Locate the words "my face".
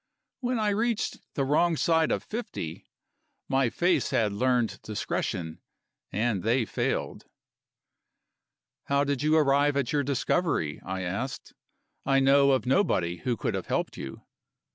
3.47-4.09